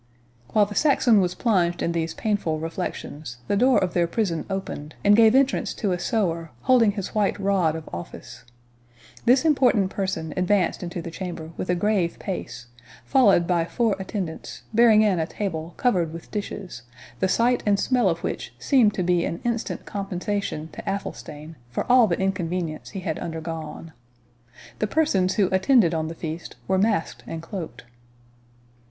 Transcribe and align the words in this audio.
While 0.53 0.65
the 0.65 0.73
Saxon 0.73 1.21
was 1.21 1.35
plunged 1.35 1.83
in 1.83 1.91
these 1.91 2.15
painful 2.15 2.57
reflections, 2.59 3.37
the 3.47 3.55
door 3.55 3.77
of 3.77 3.93
their 3.93 4.07
prison 4.07 4.47
opened, 4.49 4.95
and 5.05 5.15
gave 5.15 5.35
entrance 5.35 5.75
to 5.75 5.91
a 5.91 5.99
sewer, 5.99 6.49
holding 6.61 6.93
his 6.93 7.13
white 7.13 7.37
rod 7.39 7.75
of 7.75 7.87
office. 7.93 8.43
This 9.25 9.45
important 9.45 9.91
person 9.91 10.33
advanced 10.35 10.81
into 10.81 11.03
the 11.03 11.11
chamber 11.11 11.51
with 11.55 11.69
a 11.69 11.75
grave 11.75 12.17
pace, 12.17 12.65
followed 13.05 13.45
by 13.45 13.63
four 13.63 13.95
attendants, 13.99 14.63
bearing 14.73 15.03
in 15.03 15.19
a 15.19 15.27
table 15.27 15.75
covered 15.77 16.11
with 16.11 16.31
dishes, 16.31 16.81
the 17.19 17.27
sight 17.29 17.61
and 17.67 17.79
smell 17.79 18.09
of 18.09 18.23
which 18.23 18.55
seemed 18.57 18.95
to 18.95 19.03
be 19.03 19.23
an 19.23 19.39
instant 19.43 19.85
compensation 19.85 20.67
to 20.69 20.81
Athelstane 20.89 21.57
for 21.69 21.85
all 21.91 22.07
the 22.07 22.17
inconvenience 22.17 22.89
he 22.89 23.01
had 23.01 23.19
undergone. 23.19 23.93
The 24.79 24.87
persons 24.87 25.35
who 25.35 25.47
attended 25.51 25.93
on 25.93 26.07
the 26.07 26.15
feast 26.15 26.55
were 26.67 26.79
masked 26.79 27.23
and 27.27 27.39
cloaked. 27.39 27.83